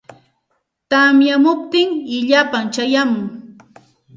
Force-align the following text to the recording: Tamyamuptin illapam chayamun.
Tamyamuptin 0.89 1.89
illapam 2.17 2.65
chayamun. 2.73 3.23